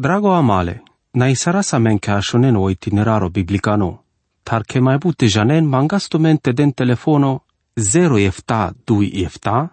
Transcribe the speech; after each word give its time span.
Drago 0.00 0.32
amale, 0.32 0.82
na 1.12 1.26
isara 1.28 1.62
sa 1.62 1.78
men 1.78 1.98
ke 1.98 2.12
ashonen 2.12 2.56
o 2.56 2.68
itineraro 2.70 3.28
biblicano, 3.30 4.04
tar 4.46 4.62
ke 4.62 4.78
mai 4.80 4.98
bute 5.02 5.26
janen 5.26 5.66
mangasto 5.66 6.18
mente 6.18 6.52
den 6.52 6.72
telefono 6.72 7.40
0 7.74 8.18
efta 8.18 8.70
2 8.86 9.10
efta, 9.24 9.70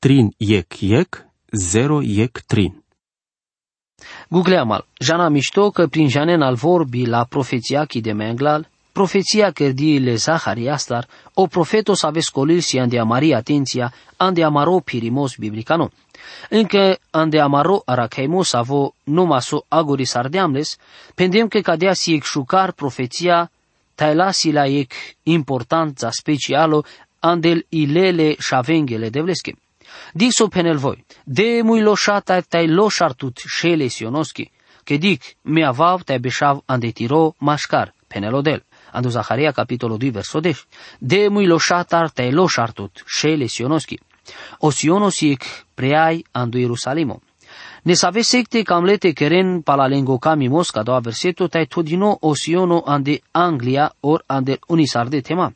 trin 0.00 0.32
yek 0.38 0.82
yek, 0.82 1.26
0 1.52 2.00
yek 2.02 2.40
trin. 2.46 2.72
Google 4.30 4.56
amal, 4.56 4.86
jana 5.00 5.28
mișto 5.28 5.70
că 5.70 5.86
prin 5.86 6.08
janen 6.08 6.42
al 6.42 6.54
vorbi 6.54 7.06
la 7.06 7.24
profeția 7.24 7.84
chi 7.84 8.00
de 8.00 8.12
menglal, 8.12 8.68
profeția 8.92 9.50
cărdiile 9.50 10.14
Zahariastar, 10.14 11.08
o 11.34 11.46
profeto 11.46 11.94
să 11.94 12.06
aveți 12.06 12.32
colil 12.32 12.60
si 12.60 12.78
ande 12.78 12.98
amari 12.98 13.34
atenția, 13.34 13.92
ande 14.16 14.44
amaro 14.44 14.78
pirimos 14.78 15.36
biblicano. 15.36 15.90
Încă 16.48 16.98
ande 17.10 17.40
amaro 17.40 17.82
aracaimos 17.84 18.52
avo 18.52 18.94
numaso 19.04 19.64
agori 19.68 20.04
sardeamles, 20.04 20.76
pendem 21.14 21.48
că 21.48 21.60
cadea 21.60 21.92
si 21.92 22.12
exucar 22.12 22.72
profeția 22.72 23.50
tailasi 23.94 24.52
la 24.52 24.66
ec 24.66 24.92
importanța 25.22 26.10
specialo 26.10 26.84
andel 27.18 27.66
ilele 27.68 28.34
șavengele 28.38 29.08
de 29.08 29.20
vlesche. 29.20 29.52
Dixo 30.12 30.46
penel 30.48 30.76
voi, 30.76 31.04
de 31.24 31.60
mui 31.62 31.82
loșata 31.82 32.40
tai 32.40 32.68
loșartut 32.68 33.42
șele 33.46 33.86
sionoschi, 33.86 34.50
că 34.84 34.96
dic 34.96 35.22
mi 35.42 35.64
avav 35.64 36.02
tai 36.02 36.18
beșav 36.18 36.62
andetiro 36.66 37.34
mașcar, 37.38 37.94
penelodel. 38.06 38.64
Andu 38.92 39.08
Zaharia 39.08 39.50
capitolul 39.50 39.98
2 39.98 40.10
verso 40.10 40.40
10. 40.40 40.60
De 40.98 41.28
mui 41.28 41.46
loșatar 41.46 42.10
tai 42.10 42.32
loșartut 42.32 43.02
șele 43.06 43.46
sionoschi. 43.46 43.98
O 44.60 44.70
sionosic 44.70 45.44
preai 45.74 46.24
andu 46.32 46.58
Ierusalimo. 46.58 47.20
Ne 47.82 47.94
save 47.94 48.22
secte 48.22 48.62
camlete 48.62 49.12
keren 49.12 49.62
palalengo 49.62 50.18
kami 50.18 50.48
mosca 50.48 50.82
doa 50.82 51.00
verseto 51.00 51.48
tai 51.48 51.66
todino 51.66 52.18
o 52.20 52.34
siono 52.34 52.82
ande 52.86 53.20
Anglia 53.32 53.90
or 54.00 54.22
ande 54.26 54.58
unisarde 54.68 55.22
tema. 55.22 55.52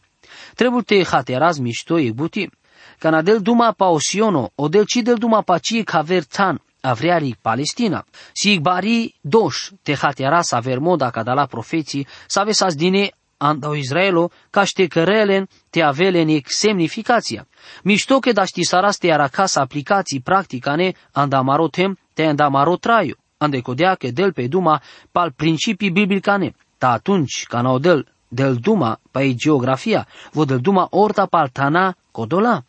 Trebute 0.54 1.04
hateraz 1.04 1.58
mișto 1.58 1.98
e 1.98 2.12
buti. 2.12 2.50
Canadel 2.98 3.40
duma 3.42 3.72
pa 3.72 3.88
osiono, 3.90 4.50
o 4.54 4.68
del 4.68 4.86
ci 4.86 5.02
del 5.02 5.18
duma 5.18 5.42
pa 5.42 5.58
ci 5.58 5.82
cavertan, 5.82 6.58
avreari 6.80 7.36
Palestina. 7.40 8.04
Si 8.32 8.60
bari 8.60 9.14
doș 9.20 9.70
te 9.82 9.94
hateara 9.94 10.42
sa 10.42 10.60
vermoda 10.60 11.10
cadala 11.10 11.46
profeții, 11.46 12.06
sa 12.26 12.44
vesas 12.44 12.74
dine 12.74 13.10
anda 13.44 13.76
Israelo, 13.76 14.30
ca 14.50 14.64
ște 14.64 14.86
cărelen 14.86 15.48
te 15.70 15.82
avelenic 15.82 16.46
semnificația. 16.50 17.46
Mișto 17.82 18.18
că 18.18 18.32
da 18.32 18.44
ști 18.44 18.62
saras 18.62 18.96
te 18.96 19.12
aracasa 19.12 19.60
aplicații 19.60 20.20
practicane 20.20 20.92
anda 21.12 21.40
marotem 21.40 21.98
te 22.12 22.22
anda 22.24 22.48
marotraiu, 22.48 23.16
ande 23.36 23.60
codea 23.60 23.94
că 23.94 24.10
del 24.10 24.32
pe 24.32 24.46
duma 24.46 24.82
pal 25.12 25.30
principii 25.30 25.90
biblicane. 25.90 26.54
Ta 26.78 26.90
atunci, 26.90 27.44
ca 27.48 27.60
n 27.60 27.80
del 27.80 28.06
del 28.28 28.56
duma 28.56 29.00
pe 29.10 29.34
geografia, 29.34 30.06
vo 30.32 30.44
del 30.44 30.60
duma 30.60 30.86
orta 30.90 31.26
paltana 31.26 31.94
codola. 32.10 32.64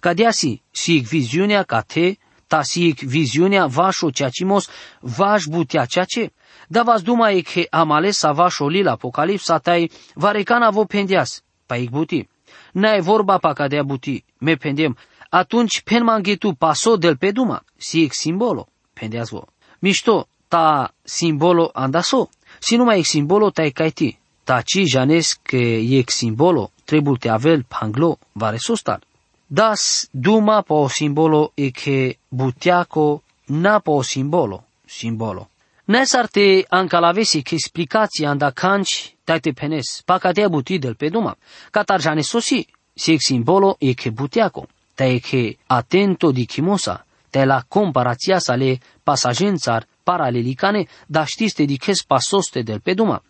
Ca 0.00 0.14
deasi, 0.14 0.62
sic 0.70 1.06
viziunea 1.06 1.62
ca 1.62 1.80
te, 1.80 2.16
ta 2.46 2.62
sic 2.62 3.00
viziunea 3.00 3.66
vașo 3.66 4.10
ceacimos, 4.10 4.68
vaș 5.00 5.44
butea 5.44 5.84
ceace. 5.84 6.32
Da 6.72 6.82
vas 6.82 7.02
duma 7.02 7.30
e 7.30 7.40
că 7.42 7.62
am 7.70 7.90
ales 7.90 8.16
să 8.16 8.32
vașo 8.34 8.68
lil 8.68 8.88
apocalipsa 8.88 9.58
tai, 9.58 9.90
varecana 10.14 10.70
vo 10.70 10.84
pendeas, 10.84 11.42
pa 11.66 11.76
ic 11.76 11.90
buti. 11.90 12.28
N-ai 12.72 13.00
vorba 13.00 13.38
pa 13.38 13.52
ca 13.52 13.68
dea 13.68 13.82
buti, 13.82 14.24
me 14.38 14.54
pendem, 14.54 14.96
atunci 15.28 15.82
pen 15.84 16.04
manghetu 16.04 16.54
paso 16.54 16.96
del 16.96 17.16
pe 17.16 17.30
duma, 17.30 17.64
sic 17.76 18.12
simbolo, 18.14 18.68
pendeas 18.92 19.28
vo. 19.28 19.46
Mișto, 19.78 20.28
ta 20.48 20.94
simbolo 21.02 21.70
andaso, 21.72 22.30
si 22.58 22.76
numai 22.76 22.98
e 22.98 23.02
simbolo 23.02 23.50
tai 23.50 23.70
caiti, 23.70 24.18
taci 24.44 24.82
janes 24.84 25.38
că 25.42 25.56
e 25.56 26.04
simbolo, 26.06 26.70
trebuie 26.84 27.16
te 27.18 27.28
avel 27.28 27.64
panglo, 27.68 28.18
vare 28.32 28.56
sustar. 28.56 29.00
Das 29.46 30.08
duma 30.10 30.62
po 30.62 30.88
simbolo 30.88 31.52
e 31.54 31.70
che 31.70 32.18
butiaco 32.28 33.22
na 33.46 33.78
po 33.80 34.02
simbolo, 34.02 34.64
simbolo. 34.86 35.51
Nesarte 35.92 36.64
ancalavesi 36.70 37.42
che 37.42 37.56
explicația 37.56 38.30
anda 38.30 38.50
canci 38.50 39.14
taite 39.24 39.52
penes, 39.52 40.00
pacatea 40.02 40.48
buti 40.48 40.78
del 40.78 40.96
pe 40.96 41.10
duma. 41.10 41.36
Catar 41.70 42.00
jane 42.00 42.22
sosi, 42.22 42.66
si 42.94 43.12
ex 43.12 43.20
simbolo 43.26 43.76
e 43.78 43.92
che 43.92 44.10
butiaco, 44.10 44.68
ta 44.94 45.04
e 45.04 45.20
che 45.20 45.58
atento 45.66 46.30
di 46.30 46.46
chimosa, 46.46 47.04
te 47.28 47.44
la 47.44 47.62
comparația 47.68 48.38
sale 48.38 48.80
pasagențar 49.02 49.86
paralelicane, 50.02 50.86
da 51.06 51.26
știste 51.26 51.66
di 51.66 51.76
ches 51.76 52.04
pasoste 52.04 52.62
del 52.62 52.80
pe 52.80 52.94
duma 52.94 53.22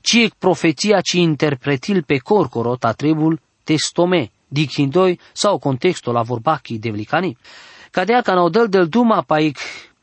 ci 0.00 0.30
profeția 0.38 1.00
ci 1.00 1.18
interpretil 1.18 2.02
pe 2.02 2.18
corcoro 2.18 2.76
ta 2.76 2.92
trebul 2.92 3.40
testome, 3.64 4.30
dichindoi 4.48 5.20
sau 5.32 5.58
contextul 5.58 6.12
la 6.12 6.22
vorbachi 6.22 6.78
devlicani. 6.78 7.36
Cadea 7.90 8.22
ca 8.22 8.34
naudel 8.34 8.68
del 8.68 8.88
duma 8.88 9.22
paic 9.22 9.58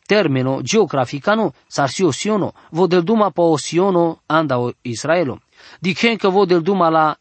termeno 0.06 0.62
geograficano 0.62 1.54
sarsio 1.68 2.12
siono, 2.12 2.54
vo 2.72 2.88
del 2.88 3.04
duma 3.04 3.32
pa 3.32 3.42
osiono 3.42 4.22
anda 4.26 4.60
o 4.60 4.74
Israelo. 4.82 5.40
Dicen 5.80 6.18
că 6.18 6.30
vo 6.30 6.46
del 6.46 6.62
duma 6.62 6.90
la 6.90 7.18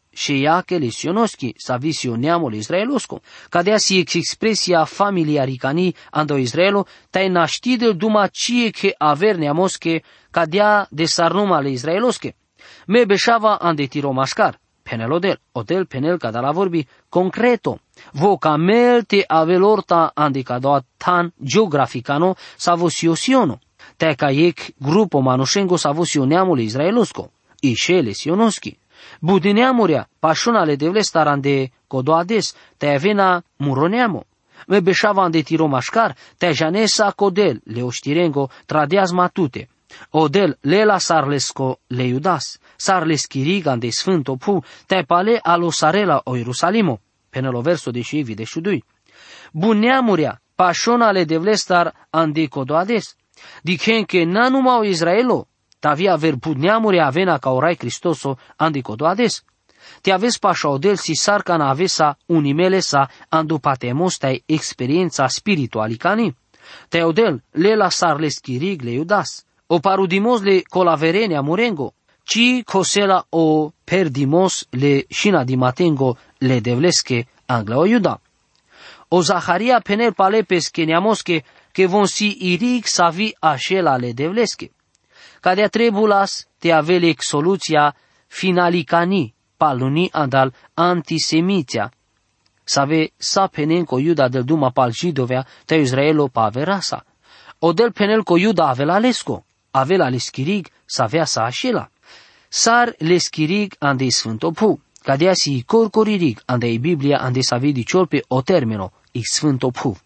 le 0.67 0.89
sionoschi 0.89 1.53
sa 1.57 1.77
visio 1.77 2.15
neamul 2.15 2.53
israelosco. 2.53 3.21
Cadea 3.49 3.77
si 3.77 3.97
ex 3.97 4.15
expresia 4.15 4.85
familiaricani 4.85 5.93
anda 6.11 6.33
o 6.33 6.37
Israelo, 6.37 6.85
tai 7.09 7.29
naști 7.29 7.77
del 7.77 7.95
duma 7.95 8.27
cie 8.27 8.69
che 8.69 8.93
aver 8.97 9.37
neamosche 9.37 10.03
cadea 10.29 10.87
de 10.89 11.05
sarnumale 11.05 11.69
israelosche 11.69 12.35
me 12.85 13.05
beșava 13.05 13.57
ande 13.61 13.87
tiro 13.87 14.11
mascar, 14.11 14.59
penel 14.83 15.11
odel, 15.11 15.37
odel 15.51 15.85
penel 15.85 16.17
cada 16.17 16.41
la 16.41 16.51
vorbi 16.51 16.87
concreto. 17.09 17.79
Voca 18.11 18.57
melte 18.57 19.23
avelorta 19.27 20.11
ande 20.13 20.43
cada 20.43 20.83
tan 20.97 21.31
geograficano 21.37 22.35
sa 22.57 22.75
vosiosiono. 22.75 23.59
Te 23.97 24.15
ca 24.15 24.29
ec 24.31 24.73
grupo 24.77 25.19
manușengo 25.19 25.77
sa 25.77 25.91
vosio 25.91 26.25
neamul 26.25 26.59
israelusco, 26.59 27.31
ișele 27.59 28.11
sionoschi. 28.11 28.77
Budineamuria, 29.19 30.07
pașunale 30.19 30.75
de 30.75 30.89
vlestar 30.89 31.27
ande 31.27 31.71
codoades, 31.87 32.55
te 32.77 32.87
avena 32.87 33.43
muroneamo. 33.57 34.23
Me 34.67 34.79
beșava 34.79 35.23
ande 35.23 35.41
tiro 35.41 35.67
mascar, 35.67 36.15
te 36.37 36.51
janesa 36.51 37.11
codel, 37.11 37.61
leoștirengo, 37.63 38.49
tradeaz 38.65 39.11
matute. 39.11 39.67
Odel 40.09 40.57
lela 40.61 40.99
sarlesco 40.99 41.79
le 41.87 42.03
iudas, 42.03 42.59
sarles 42.75 43.25
kirigan 43.25 43.79
de 43.79 43.89
sfânto 43.91 44.35
pu, 44.35 44.63
te 44.87 45.03
pale 45.03 45.39
alo 45.43 45.71
sarela 45.71 46.21
o 46.23 46.35
Ierusalimo, 46.35 46.99
penelo 47.29 47.61
verso 47.61 47.91
de 47.91 48.01
și 48.01 48.21
vide 48.21 48.43
șudui. 48.43 48.83
Buneamuria, 49.51 50.41
pașonale 50.55 51.23
de 51.23 51.37
vlestar 51.37 52.07
andico 52.09 52.63
doades, 52.63 53.15
dicen 53.61 54.03
que 54.03 54.23
na 54.23 54.49
numai 54.49 54.89
Israelo, 54.89 55.47
tavia 55.79 56.15
ver 56.15 56.35
buneamuria 56.35 57.05
avena 57.05 57.37
ca 57.37 57.49
orai 57.49 57.75
Cristoso 57.75 58.37
andico 58.55 58.95
doades. 58.95 59.43
Te 60.01 60.11
aveți 60.11 60.39
pașa 60.39 60.69
odel 60.69 60.95
si 60.95 61.13
sarca 61.13 61.57
na 61.57 61.69
avesa 61.69 62.17
unimele 62.25 62.79
sa 62.79 63.09
andu 63.29 63.59
patemos 63.59 64.17
tai 64.17 64.43
experiența 64.45 65.27
spiritualicani. 65.27 66.37
Te 66.87 67.03
odel 67.03 67.43
lela 67.51 67.89
sarles 67.89 68.37
kirig 68.37 68.81
le 68.81 68.91
iudas 68.91 69.45
o 69.75 69.79
parudimos 69.79 70.43
le 70.43 70.63
colaverenia 70.69 71.41
murengo, 71.41 71.95
ci 72.23 72.63
cosela 72.63 73.25
o 73.31 73.73
perdimos 73.83 74.67
le 74.71 75.07
shina 75.09 75.43
di 75.43 75.57
matengo 75.57 76.15
le 76.41 76.61
devlesche 76.61 77.25
angla 77.47 77.79
o 77.79 77.85
iuda. 77.87 78.19
O 79.09 79.23
Zaharia 79.23 79.81
penel 79.81 80.13
palepes 80.13 80.69
que 80.69 80.85
neamosche 80.85 81.43
que 81.73 81.87
von 81.87 82.05
si 82.07 82.37
irig 82.53 82.85
savi 82.85 83.33
așela 83.41 83.97
le 83.97 84.13
devlesche. 84.13 84.69
Ca 85.41 85.55
de 85.55 85.67
trebulas 85.69 86.47
te 86.59 86.71
avele 86.71 87.15
soluția 87.17 87.95
finalicani 88.27 89.33
paluni 89.57 90.09
andal 90.11 90.53
antisemiția. 90.75 91.91
Save 92.63 93.11
sa 93.17 93.47
penen 93.47 93.85
co 93.85 93.97
iuda 93.97 94.27
del 94.29 94.43
duma 94.43 94.69
pal 94.69 94.91
jidovea 94.91 95.43
te 95.65 95.75
Israelo 95.75 96.27
pa 96.27 96.49
verasa. 96.49 97.03
O 97.59 97.73
del 97.73 97.91
penel 97.91 98.23
co 98.23 98.37
iuda 98.37 98.69
avela 98.69 98.99
lesco 99.73 99.93
avea 99.93 100.09
leschirig 100.09 100.67
să 100.85 101.01
avea 101.01 101.25
sa 101.25 101.43
așela. 101.43 101.89
Sar 102.49 102.95
leschirig 102.97 103.75
ande 103.79 104.09
sfânto 104.09 104.51
pu, 104.51 104.79
cadea 105.03 105.33
si 105.33 105.63
corcoririg 105.65 106.41
ande 106.45 106.77
Biblia 106.77 107.17
ande 107.17 107.41
sa 107.41 107.57
vedi 107.57 107.83
ciolpe 107.83 108.23
o 108.27 108.41
termino, 108.41 108.91
i 109.11 109.21
sfânto 109.23 109.71
pu. 109.71 109.97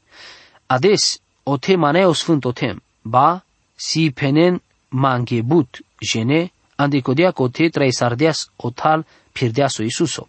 Ades 0.68 1.20
o 1.44 1.58
tema 1.58 1.92
neo 1.92 2.14
sfânto 2.14 2.52
tem, 2.52 2.82
ba 3.04 3.44
si 3.76 4.12
penen 4.12 4.62
mangebut 4.90 5.82
jene 6.00 6.52
ande 6.76 7.02
codea 7.02 7.32
co 7.32 7.50
te 7.50 7.70
trai 7.70 7.92
sardeas 7.92 8.50
o 8.58 8.72
tal 8.72 9.06
pierdeaso 9.34 9.84
Isuso. 9.84 10.28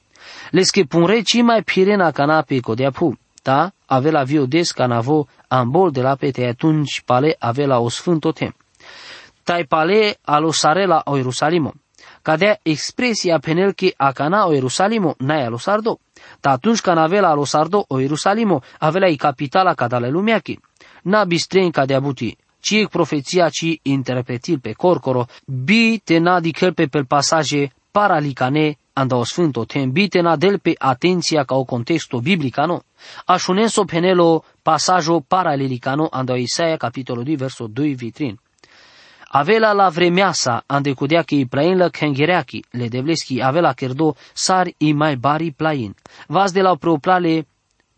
Les 0.50 0.70
que 0.70 0.84
punre 0.84 1.22
ci 1.22 1.42
mai 1.42 1.62
pirena 1.62 2.12
canape 2.12 2.60
codea 2.60 2.90
pu, 2.90 3.16
ta 3.42 3.72
avea 3.86 4.24
vio 4.24 4.46
des 4.46 4.72
canavo 4.72 5.28
ambol 5.48 5.90
de 5.90 6.02
la 6.02 6.16
pete 6.16 6.46
atunci 6.46 7.02
pale 7.04 7.36
avea 7.38 7.80
o 7.80 7.88
sfânto 7.88 8.32
tem. 8.32 8.52
Tai 9.48 9.64
pale 9.64 10.18
alosarela 10.26 11.04
o 11.06 11.16
Ierusalimo. 11.16 11.72
Cadea 12.20 12.58
expresia 12.62 13.38
penel 13.38 13.74
che 13.74 13.94
acana 13.96 14.46
o 14.46 14.52
Ierusalimo 14.52 15.14
nai 15.20 15.42
alosardo. 15.42 16.00
Ta 16.38 16.50
atunci 16.50 16.82
când 16.82 16.98
avea 16.98 17.30
alosardo 17.30 17.82
o 17.88 17.98
Ierusalimo, 17.98 18.60
avea 18.78 19.08
i 19.08 19.16
capitala 19.16 19.72
cadale 19.72 20.10
lumeachi. 20.10 20.60
Na 21.04 21.24
bistren 21.24 21.70
ca 21.70 21.86
de 21.86 21.94
abuti, 21.94 22.36
ci 22.60 22.86
profeția 22.90 23.48
ci 23.48 23.78
interpretil 23.82 24.60
pe 24.60 24.74
corcoro, 24.74 25.26
bi 25.46 25.98
te 26.04 26.18
na 26.18 26.40
di 26.40 26.52
pe 26.74 26.86
pel 26.86 27.06
pasaje 27.06 27.72
paralicane 27.90 28.76
anda 28.92 29.16
o 29.16 29.24
sfânto, 29.24 29.64
te 29.64 29.78
îmbite 29.78 30.20
na 30.20 30.36
del 30.36 30.58
pe 30.58 30.74
atenția 30.76 31.44
ca 31.44 31.54
o 31.54 31.64
contexto 31.64 32.20
biblicano, 32.20 32.82
așunenso 33.24 33.84
penelo 33.84 34.44
pasajo 34.62 35.20
paralelicano 35.20 36.08
anda 36.10 36.32
o 36.32 36.36
Isaia 36.36 36.76
capitolul 36.76 37.24
2 37.24 37.36
verso 37.36 37.66
2 37.66 37.94
vitrin. 37.94 38.38
Avela 39.30 39.72
la 39.72 39.88
vremea 39.90 40.32
sa, 40.32 40.62
ande 40.66 40.92
cudea 40.92 41.22
că 41.22 41.34
i 41.34 41.46
plain 41.46 41.76
la 41.76 41.88
kengereaki, 41.88 42.64
le 42.70 42.88
devleski 42.88 43.42
avela 43.42 43.72
kerdo 43.72 44.14
sar 44.32 44.70
i 44.76 44.92
mai 44.92 45.16
bari 45.16 45.50
plain. 45.50 45.94
Vas 46.26 46.52
de 46.52 46.60
la 46.60 46.76
preoplale 46.76 47.46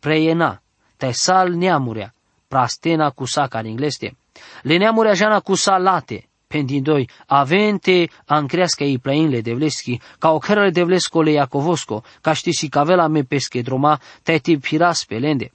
preiena, 0.00 0.60
te 0.96 1.10
sal 1.12 1.52
neamurea, 1.52 2.14
prastena 2.48 3.10
cu 3.10 3.24
sa 3.24 3.48
în 3.50 3.64
engleste. 3.64 4.16
Le 4.62 4.76
neamurea 4.76 5.14
jana 5.14 5.40
cu 5.40 5.54
sa 5.54 5.76
late, 5.76 6.28
pendindoi, 6.46 7.08
avente 7.26 8.08
an 8.26 8.46
crească 8.46 8.84
i 8.84 8.98
plain 8.98 9.28
le 9.28 9.40
devleski, 9.40 10.00
ca 10.18 10.30
o 10.30 10.38
cără 10.38 10.70
devlesko 10.70 11.22
le 11.22 11.30
Iacovosko, 11.30 12.04
ca 12.20 12.32
ști 12.32 12.52
si 12.52 12.68
cavela 12.68 13.06
me 13.06 13.22
pesche 13.22 13.60
droma, 13.62 14.00
te 14.22 14.38
ti 14.38 14.58
piras 14.58 15.04
pelende. 15.04 15.52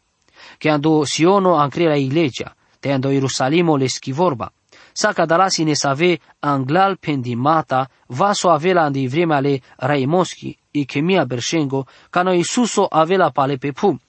Che 0.57 0.69
ando 0.69 1.03
Siono 1.03 1.55
an 1.55 1.69
crea 1.69 1.95
i 1.95 2.09
legea, 2.09 2.55
te 2.79 2.91
ando 2.91 3.09
Ierusalimo 3.09 3.75
le 3.75 3.87
vorba 4.13 4.51
Saca 4.97 5.25
dalasine 5.25 5.75
save 5.75 6.19
anglal 6.39 6.97
pendimata, 6.97 7.89
vaso 8.07 8.49
avela 8.49 8.83
andi 8.83 9.07
vremea 9.07 9.39
le 9.41 9.61
Raimoschi, 9.75 10.57
i 10.71 10.85
chemia 10.85 11.25
Berșengo, 11.25 11.85
ca 12.09 12.21
noi 12.21 12.39
Isuso 12.39 12.85
avela 12.89 13.29
pale 13.29 13.57
pe 13.57 13.71
pu. 13.71 13.99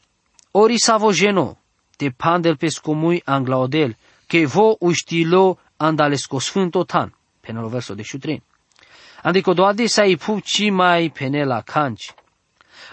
Ori 0.52 0.78
savo 0.78 1.10
geno, 1.10 1.58
te 1.96 2.10
pandel 2.10 2.56
pe 2.56 2.68
scomui 2.68 3.20
anglaodel, 3.24 3.96
che 4.26 4.46
vo 4.46 4.76
uștilo 4.78 5.58
andalesco 5.76 6.38
sfânto 6.38 6.84
tan, 6.84 7.12
penelo 7.40 7.68
verso 7.68 7.94
de 7.94 8.02
șutrin. 8.02 8.42
Adică 9.22 9.52
doade 9.52 9.86
sa 9.86 10.04
i 10.04 10.16
pu 10.16 10.40
ci 10.40 10.70
mai 10.70 11.10
penela 11.10 11.60
canci. 11.62 12.14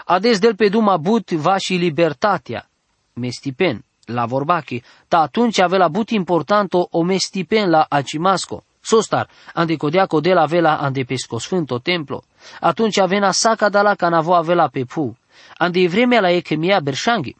Ades 0.04 0.38
del 0.38 0.56
pe 0.56 0.68
duma 0.68 0.96
but 0.96 1.30
va 1.30 1.56
și 1.58 1.74
libertatea, 1.74 2.68
mestipen, 3.12 3.84
la 4.06 4.26
vorbachi, 4.26 4.82
ta 5.08 5.20
atunci 5.20 5.60
avea 5.60 5.78
la 5.78 5.88
but 5.88 6.10
importanto 6.10 6.88
o 6.90 7.02
mestipen 7.02 7.70
la 7.70 7.86
acimasco. 7.88 8.64
Sostar, 8.80 9.28
ande 9.54 9.76
codiaco 9.76 10.20
de 10.20 10.34
la 10.34 10.46
vela 10.46 10.78
ande 10.78 11.04
pesco 11.04 11.38
sfânto 11.38 11.80
templo. 11.80 12.22
Atunci 12.60 12.98
avena 12.98 13.32
saca 13.32 13.68
da 13.68 13.82
la 13.82 13.94
canavo 13.94 14.34
avela 14.34 14.68
pe 14.68 14.84
pu. 14.84 15.16
Ande 15.56 15.88
vremea 15.88 16.20
la 16.20 16.30
echemia 16.30 16.80
berșanghi. 16.80 17.36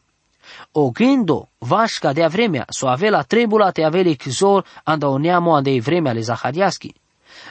O 0.71 0.89
gândo, 0.89 1.47
vașca 1.59 2.13
de 2.13 2.25
vremea, 2.25 2.65
so 2.69 2.87
avela 2.87 3.21
trebula 3.23 3.71
te 3.71 3.83
avele 3.83 4.15
zor 4.25 4.65
anda 4.83 5.07
o 5.07 5.17
neamo 5.17 5.55
ande 5.55 5.79
vremea 5.79 6.13
le 6.13 6.21
zahariaschi. 6.21 6.93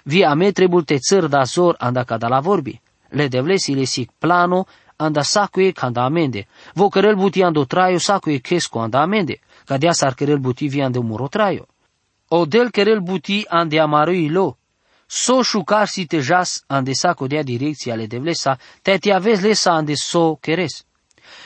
Via 0.03 0.35
me 0.35 0.51
trebul 0.51 0.83
te 0.83 0.99
țăr 0.99 1.27
da 1.27 1.43
zor 1.43 1.75
anda 1.79 2.05
ca 2.05 2.17
da 2.17 2.29
la 2.29 2.41
vorbi. 2.41 2.81
Le 3.09 3.29
devlesi 3.29 3.75
le 3.75 3.85
sic 3.85 4.11
plano 4.19 4.67
anda 4.97 5.23
e 5.57 5.73
kanda 5.73 6.05
amende. 6.05 6.47
Vo 6.75 6.89
querer 6.89 7.17
buti 7.17 7.43
ando 7.43 7.67
traio 7.67 7.99
e 8.27 8.41
kesko 8.41 8.81
anda 8.81 9.03
amende. 9.03 9.41
Cadea 9.67 9.93
sar 9.93 10.15
querer 10.15 10.39
buti 10.39 10.69
vi 10.69 10.81
ande 10.83 11.01
muro 11.01 11.29
traio. 11.29 11.67
O 12.31 12.47
del 12.47 12.71
querer 12.71 13.01
buti 13.01 13.45
ande 13.49 13.79
amarui 13.79 14.29
lo. 14.29 14.59
So 15.07 15.43
șucar 15.43 15.89
si 15.89 16.07
te 16.07 16.21
jas 16.21 16.65
ande 16.67 16.95
saco 16.95 17.27
dea 17.27 17.43
direcția 17.43 17.93
ale 17.93 18.07
devlesa, 18.07 18.59
te 18.83 18.99
te 18.99 19.13
aveți 19.13 19.43
lesa 19.43 19.73
ande 19.73 19.95
so 19.95 20.37
queres. 20.37 20.85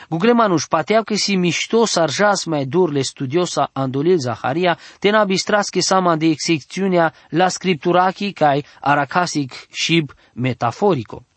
Guglemanuș 0.09 0.65
patea 0.65 1.03
că 1.03 1.15
si 1.15 1.37
mișto 1.37 1.85
jas 2.09 2.45
mai 2.45 2.65
dur 2.65 2.93
le 2.93 3.03
studiosa 3.03 3.71
andolil 3.73 4.19
Zaharia, 4.19 4.79
te 4.99 5.11
n-a 5.11 5.25
bistras 5.25 5.69
că 5.69 5.81
sama 5.81 6.17
de 6.17 6.27
execțiunea 6.27 7.15
la 7.29 7.49
scripturachi 7.49 8.33
cai 8.33 8.65
aracasic 8.81 9.53
shib 9.71 10.11
metaforico. 10.33 11.28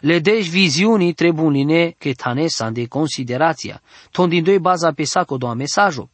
Le 0.00 0.20
deci 0.20 0.48
viziunii 0.48 1.12
trebuie 1.12 1.94
che 1.98 2.14
tanesa 2.14 2.70
de 2.70 2.86
considerația, 2.86 3.80
doi 4.42 4.58
baza 4.58 4.92
pe 4.92 5.04
saco 5.04 5.36
do 5.36 5.54
mesajo. 5.54 6.08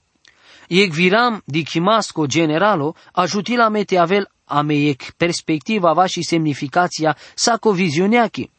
Ec 0.68 0.90
viram 0.92 1.42
di 1.44 1.62
chimasco 1.62 2.26
generalo 2.26 2.94
ajuti 3.12 3.54
la 3.54 3.68
mete 3.68 3.98
avel 3.98 4.26
ec 4.68 5.12
perspectiva 5.16 5.92
va 5.92 6.06
și 6.06 6.22
semnificația 6.22 7.16
saco 7.34 7.72
viziuneachi. 7.72 8.50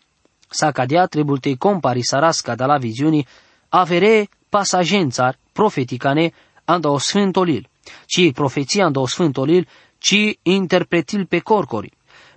Sa 0.50 0.72
cadea 0.72 1.06
trebuie 1.06 1.40
te 1.40 1.56
compari 1.56 2.04
sarasca 2.04 2.56
de 2.56 2.66
la 2.66 2.78
viziuni 2.78 3.26
avere 3.70 4.28
pasagențar 4.50 5.38
profeticane 5.52 6.32
anda 6.66 6.90
o 6.90 6.98
sfântolil, 6.98 7.70
ci 8.06 8.32
profeția 8.32 8.86
anda 8.86 9.00
o 9.00 9.08
sfântolil, 9.08 9.68
ci 9.98 10.38
interpretil 10.44 11.26
pe 11.26 11.40
corcori. 11.40 11.92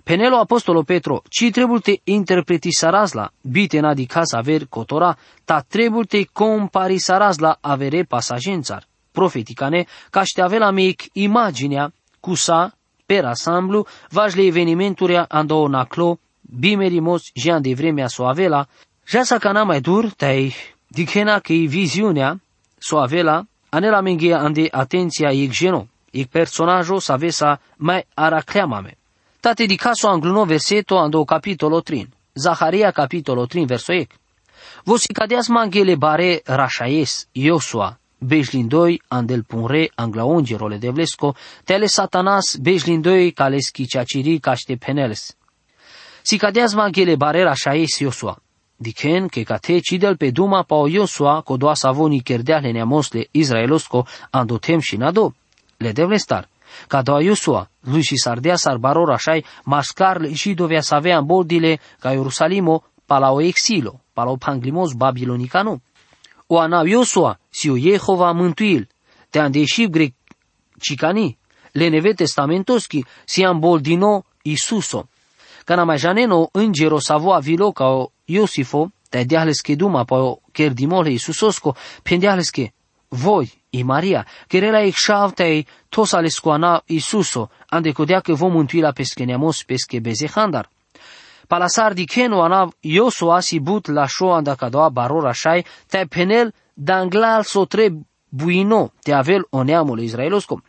Penelo 0.07 0.37
apostolo 0.37 0.83
Petro, 0.83 1.21
ci 1.27 1.51
trebuie 1.51 1.81
te 1.81 1.99
interpreti 2.05 2.71
sarazla, 2.71 3.29
bite 3.41 3.81
na 3.81 3.93
di 3.93 4.05
casa 4.05 4.37
aver 4.37 4.69
cotora, 4.69 5.13
ta 5.43 5.65
trebuie 5.67 6.05
te 6.05 6.29
compari 6.31 6.97
sarazla 6.97 7.57
avere 7.59 8.05
pasagențar. 8.05 8.87
Profeticane, 9.11 9.85
ca 10.09 10.23
te 10.23 10.41
avea 10.41 10.71
mic 10.71 11.09
imaginea, 11.11 11.91
cu 12.19 12.35
sa, 12.35 12.71
per 13.05 13.25
asamblu, 13.25 13.85
vașle 14.09 14.45
evenimenturea 14.45 15.25
ando 15.27 15.67
naclo, 15.67 16.19
bimerimos, 16.41 17.31
jean 17.33 17.61
de 17.61 17.73
vremea 17.73 18.07
so 18.07 18.27
avela, 18.27 18.67
sa 19.03 19.37
cana 19.37 19.63
mai 19.63 19.81
dur, 19.81 20.11
tai, 20.11 20.53
dicena 20.87 21.39
că 21.39 21.53
e 21.53 21.65
viziunea, 21.65 22.41
so 22.77 22.97
avela, 22.97 23.45
anela 23.69 24.01
menghia 24.01 24.39
ande 24.39 24.67
atenția 24.71 25.31
ig 25.31 25.51
geno, 25.51 25.87
ig 26.11 26.27
personajo 26.27 26.99
sa 26.99 27.15
vesa 27.15 27.59
mai 27.75 28.05
aracleamame. 28.13 28.96
Tate 29.47 29.65
di 29.65 29.77
caso 29.77 30.09
angluno 30.09 30.43
verseto 30.43 30.97
ando 30.97 31.23
capitolo 31.23 31.81
3. 31.81 32.05
Zaharia 32.33 32.91
capitolo 32.91 33.47
3 33.47 33.65
verso 33.65 33.93
ec. 33.93 34.13
Vosi 34.83 35.13
cadeas 35.13 35.47
mangele 35.47 35.95
bare 35.95 36.41
rashaes, 36.43 37.29
Iosua, 37.31 37.97
bejlindoi 38.19 38.99
andel 39.07 39.45
punre 39.45 39.89
anglaongero 39.95 40.67
le 40.67 40.77
devlesco, 40.79 41.33
tele 41.63 41.87
satanas 41.87 42.57
bejlindoi 42.59 43.31
kaleski 43.31 43.87
chachiri 43.87 44.41
caște 44.41 44.75
peneles. 44.75 45.37
Si 46.23 46.37
cadeas 46.37 46.73
mangele 46.73 47.15
bare 47.15 47.45
rashaes 47.45 48.01
Iosua. 48.01 48.35
Diken 48.75 49.29
che 49.29 49.45
cate 49.45 49.79
cidel 49.79 50.17
pe 50.17 50.33
duma 50.33 50.65
pa 50.65 50.75
o 50.75 50.89
Iosua 50.89 51.41
codoa 51.41 51.73
savoni 51.73 52.21
kerdeale 52.21 52.73
neamosle 52.73 53.29
Israelosco 53.31 54.05
ando 54.29 54.59
tem 54.59 54.79
și 54.79 54.97
nado. 54.97 55.33
Le 55.77 55.93
devlestar. 55.93 56.49
Ca 56.87 57.01
doa 57.01 57.21
Iosua, 57.21 57.69
lui 57.79 58.01
și 58.01 58.15
sardea 58.15 58.55
sarbaror 58.55 59.11
așai, 59.11 59.45
mascarle 59.63 60.33
și 60.33 60.53
dovea 60.53 60.81
să 60.81 60.95
avea 60.95 61.17
în 61.17 61.25
boldile 61.25 61.79
ca 61.99 62.11
Ierusalimo 62.11 62.83
pala 63.05 63.31
o 63.31 63.41
exilo, 63.41 63.99
pala 64.13 64.31
o 64.31 64.35
panglimos 64.35 64.93
babilonicano. 64.93 65.81
O 66.47 66.59
ana 66.59 66.81
Iosua, 66.85 67.39
si 67.49 67.69
o 67.69 67.77
Jehova 67.77 68.31
mântuil, 68.31 68.87
te 69.29 69.39
andeși 69.39 69.87
grec 69.89 70.13
cicani, 70.79 71.37
le 71.71 71.87
neve 71.87 72.13
testamentoschi, 72.13 73.05
si 73.25 73.43
boldino 73.59 74.23
Isuso. 74.41 75.09
Cana 75.65 75.83
mai 75.83 75.97
janeno 75.97 76.49
îngero 76.51 76.99
savo 76.99 77.33
avilo 77.33 77.71
ca 77.71 77.85
o 77.85 78.11
Iosifo, 78.25 78.91
te 79.09 79.23
diahles 79.23 79.61
che 79.61 79.75
duma 79.75 80.05
pa 80.05 80.15
o 80.15 80.39
kerdimole 80.51 81.11
Isusosco, 81.11 81.75
pendiahles 82.03 82.49
che 82.49 82.73
voi, 83.09 83.51
i 83.69 83.83
Maria, 83.83 84.25
querela 84.47 84.81
exhavtei 84.81 85.65
tos 85.89 86.13
alescoana 86.13 86.81
Isuso, 86.85 87.49
ande 87.69 87.91
codea 87.91 88.19
că 88.19 88.33
vom 88.33 88.51
mântui 88.51 88.81
la 88.81 88.91
pesche 88.91 89.23
neamos 89.23 89.63
pesche 89.63 89.99
bezehandar. 89.99 90.69
Palasar 91.47 91.93
di 91.93 92.05
keno 92.05 92.41
anav 92.41 92.73
yoso 92.81 93.31
asi 93.31 93.59
but 93.59 93.87
la 93.87 94.05
show 94.05 94.33
anda 94.33 94.55
cadoa 94.55 94.89
barora 94.89 95.33
shai, 95.33 95.65
te 95.87 96.05
penel 96.05 96.53
danglal 96.73 97.43
so 97.43 97.65
tre 97.65 97.91
buino 98.29 98.91
te 99.01 99.13
avel 99.13 99.45
o 99.49 99.63
neamul 99.63 99.99
israelosco. 99.99 100.61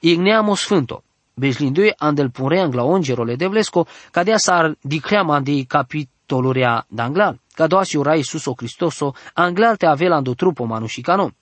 Igneamo 0.00 0.54
sfânto. 0.54 1.02
Bejlindui 1.34 1.92
andel 1.98 2.30
punre 2.30 2.60
angla 2.60 2.84
ongerole 2.84 3.36
devlesco, 3.36 3.86
cadea 4.10 4.38
sar 4.38 4.76
di 4.80 5.00
cream 5.00 5.30
andi 5.30 5.66
capitolurea 5.66 6.84
danglal. 6.88 7.38
Cadoa 7.54 7.84
si 7.84 7.96
ora 7.96 8.14
Isuso 8.14 8.54
Cristoso, 8.54 9.14
anglal 9.34 9.76
te 9.76 9.86
avel 9.86 10.12
ando 10.12 10.34
trupo 10.34 10.64
manușicano 10.64 11.32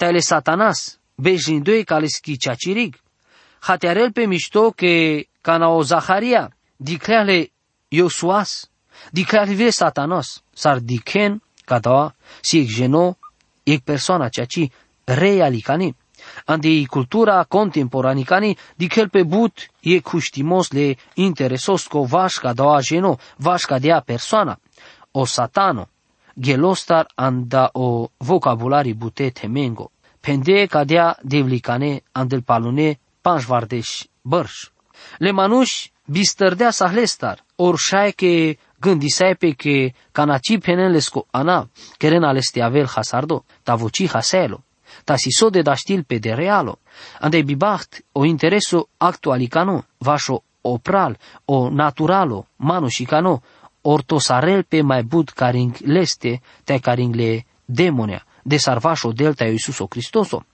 tale 0.00 0.20
Satanas, 0.20 0.98
bejlindoi 1.14 1.84
cale 1.84 2.06
schichachirig. 2.06 2.96
Hatearel 3.60 4.12
pe 4.12 4.24
mișto 4.26 4.70
că 4.70 5.20
cana 5.40 5.68
o 5.68 5.82
Zaharia, 5.82 6.56
dicleale 6.76 7.50
Iosuas, 7.88 8.70
dicleale 9.10 9.54
ve 9.54 9.70
Satanas, 9.70 10.42
sar 10.52 10.78
diken, 10.78 11.42
cadawa, 11.64 12.14
si 12.40 12.58
ec 12.58 12.68
geno, 12.68 13.18
ec 13.62 13.82
persoana 13.82 14.28
ceaci 14.28 14.70
realicani. 15.04 15.96
Ande 16.44 16.86
cultura 16.86 17.44
contemporanicani 17.44 18.56
di 18.76 18.88
quel 18.88 19.08
pe 19.08 19.22
but 19.22 19.70
e 19.80 20.00
cuștimos 20.00 20.70
le 20.70 20.96
interesos 21.14 21.86
co 21.86 22.02
vașca 22.04 22.52
doa 22.52 22.80
geno, 22.80 23.18
vașca 23.36 23.78
dea 23.78 24.00
persoana, 24.00 24.60
o 25.10 25.24
satano, 25.24 25.88
gelostar 26.34 27.06
anda 27.14 27.70
o 27.72 28.08
vocabulari 28.16 28.92
bute 28.94 29.30
temengo, 29.30 29.90
pende 30.20 30.66
cadea 30.66 31.18
devlicane 31.22 32.02
andel 32.12 32.42
palune 32.42 32.98
panșvardeș 33.20 34.04
bărș. 34.22 34.70
Le 35.18 35.30
manuși 35.30 35.92
bistărdea 36.06 36.70
sahlestar, 36.70 37.44
orșai 37.56 38.12
că 38.12 38.60
gândisai 38.80 39.34
pe 39.34 39.50
că 39.50 39.96
canaci 40.12 40.58
penelesco 40.58 41.26
ana, 41.30 41.68
keren 41.96 42.22
aleste 42.22 42.62
avel 42.62 42.86
hasardo, 42.86 43.44
tavuci 43.62 44.08
haselo, 44.08 44.64
ta 45.04 45.16
si 45.16 45.30
so 45.30 45.50
de 45.50 45.62
daștil 45.62 46.04
pe 46.04 46.18
de 46.18 46.30
realo, 46.30 46.78
ande 47.20 47.42
bibacht 47.42 48.04
o 48.12 48.24
intereso 48.24 48.88
actualicano, 48.96 49.84
vașo 49.98 50.42
opral, 50.60 51.18
o 51.44 51.70
naturalo, 51.70 52.46
manu 52.56 52.88
și 52.88 53.04
cano, 53.04 53.42
ortosarel 53.82 54.62
pe 54.62 54.82
mai 54.82 55.02
bud 55.02 55.30
caring 55.30 55.76
leste, 55.84 56.40
te 56.64 56.78
caring 56.78 57.14
le 57.14 57.46
demonea, 57.64 58.24
de 58.42 58.56
sarvașo 58.56 59.12
delta 59.12 59.44
Iisuso 59.44 59.86
Cristoso. 59.86 60.44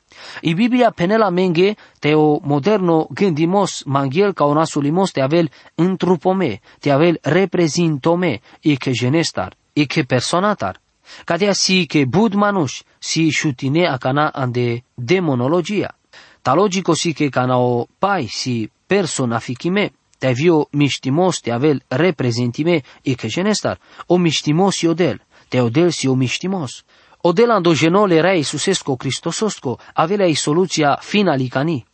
I 0.40 0.54
Biblia 0.54 0.90
penela 0.90 1.30
menge 1.30 1.76
te 1.98 2.14
o 2.14 2.40
moderno 2.42 3.06
gândimos 3.10 3.82
mangiel 3.84 4.32
ca 4.32 4.44
un 4.44 4.58
asulimos 4.58 5.10
te 5.10 5.20
avel 5.20 5.50
întrupome, 5.74 6.60
te 6.80 6.90
avel 6.90 7.18
reprezintome, 7.22 8.40
e 8.60 8.76
che 8.76 8.92
genestar, 8.92 9.56
e 9.72 9.86
che 9.86 10.04
personatar. 10.04 10.80
Cadea 11.24 11.52
si 11.52 11.86
che 11.86 12.04
bud 12.04 12.34
manuș, 12.34 12.82
si 12.98 13.30
șutine 13.30 13.86
acana 13.86 14.32
ande 14.32 14.84
demonologia. 14.94 15.94
Ta 16.42 16.54
logico 16.54 16.94
si 16.94 17.12
che 17.12 17.28
cana 17.28 17.58
o 17.58 17.86
pai 17.98 18.26
si 18.26 18.70
persona 18.86 19.38
ficime, 19.38 19.92
te 20.18 20.26
avio 20.26 20.68
miștimos 20.72 21.40
te 21.40 21.52
avel 21.52 21.82
reprezentime, 21.88 22.82
e 23.02 23.14
che 23.14 23.28
genestar, 23.28 23.78
o 24.06 24.16
miștimos 24.16 24.80
iodel, 24.80 25.20
te 25.48 25.60
odel 25.60 25.90
si 25.90 26.06
o 26.06 26.14
miștimos. 26.14 26.84
Odelando 27.20 27.74
genole 27.74 28.20
rei 28.20 28.42
susesco 28.42 28.96
Cristososco 28.96 29.78
avelea 29.94 30.34
soluția 30.34 30.98
finalicani. 31.00 31.86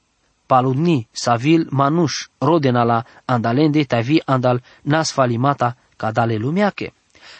Paludni, 0.47 1.09
savil, 1.11 1.67
manuș, 1.71 2.26
rodenala, 2.38 3.05
andalende, 3.25 3.85
tavi, 3.85 4.21
andal, 4.25 4.62
nasfalimata, 4.83 5.76
cadale 5.97 6.37
lumeache. 6.37 6.93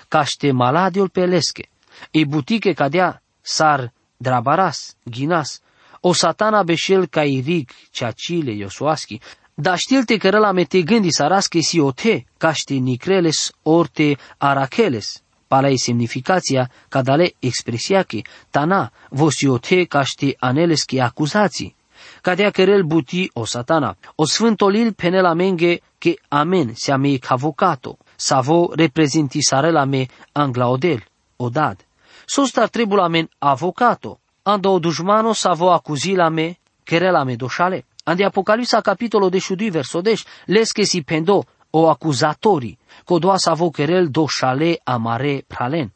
Caște 0.08 0.52
maladiul 0.52 1.08
pelesche. 1.08 1.68
E 2.10 2.24
butiche 2.24 2.72
cadea, 2.72 3.22
sar, 3.40 3.92
drabaras, 4.16 4.96
ginas, 5.10 5.60
o 6.00 6.12
satana 6.12 6.62
beșel 6.62 7.06
ca 7.06 7.24
irig, 7.24 7.70
ceacile, 7.90 8.52
iosuaschi, 8.52 9.20
da 9.54 9.75
știlte 9.75 10.16
că 10.16 10.28
răla 10.28 10.52
mete 10.52 10.82
gândi 10.82 11.11
sarasche 11.11 11.61
si 11.61 11.78
ote, 11.78 12.25
caște 12.38 12.75
nicreles, 12.75 13.52
orte, 13.62 14.16
aracheles, 14.38 15.23
palai 15.47 15.76
semnificația 15.76 16.71
ca 16.88 17.02
dale 17.02 17.35
expresia 17.38 18.02
che 18.02 18.23
tana 18.50 18.92
vosiote 19.11 19.85
caște 19.85 20.37
aneles 20.38 20.82
che 20.85 21.00
acuzații. 21.00 21.75
Cadea 22.21 22.50
querel 22.50 22.85
buti 22.85 23.30
o 23.32 23.44
satana. 23.44 23.97
O 24.14 24.25
sfântolil 24.25 24.92
penela 24.92 25.35
menge 25.35 25.80
che 25.99 26.18
amen 26.28 26.73
se 26.75 26.92
ame 26.92 27.18
cavocato. 27.18 27.99
Savo 28.16 28.73
reprezenti 28.75 29.42
sarela 29.42 29.85
me 29.85 30.09
anglaodel, 30.32 31.02
odad. 31.37 31.76
Sostar 32.25 32.68
trebula 32.68 33.09
men 33.09 33.28
avocato. 33.38 34.21
Ando 34.42 34.71
o 34.71 34.78
dușmano 34.78 35.32
savo 35.32 35.71
acuzila 35.71 36.28
me 36.28 36.56
querela 36.85 37.25
me 37.25 37.37
doșale. 37.37 37.85
Ande 38.04 38.25
Apocalipsa 38.25 38.82
capitolo 38.82 39.30
de 39.30 39.38
12 39.38 39.71
verso 39.71 40.00
10, 40.00 40.25
les 40.47 40.73
che 40.73 40.85
si 40.85 41.04
pendo 41.04 41.44
o 41.71 41.88
acuzatori, 41.88 42.76
doa 43.06 43.38
savo 43.38 43.71
querel 43.71 44.11
do 44.11 44.26
shale 44.26 44.80
amare 44.82 45.44
pralen. 45.47 45.88